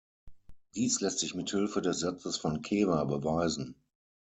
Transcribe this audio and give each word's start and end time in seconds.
Dies 0.73 0.99
lässt 1.01 1.19
sich 1.19 1.35
mit 1.35 1.51
Hilfe 1.51 1.79
des 1.83 1.99
Satzes 1.99 2.35
von 2.35 2.63
Ceva 2.63 3.03
beweisen. 3.03 3.75